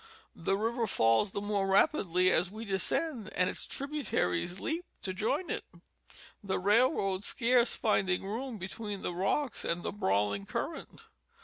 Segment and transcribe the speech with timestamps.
[0.35, 5.51] The river falls the more rapidly as we descend, and its tributaries leap to join
[5.51, 5.63] it,
[6.43, 11.03] the railroad scarce finding room between the rocks and the brawling current.